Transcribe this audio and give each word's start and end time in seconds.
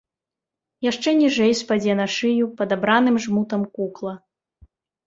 Яшчэ 0.87 1.13
ніжэй 1.19 1.53
спадзе 1.61 1.93
на 2.01 2.09
шыю 2.17 2.45
падабраным 2.63 3.15
жмутам 3.29 3.61
кукла. 3.79 4.21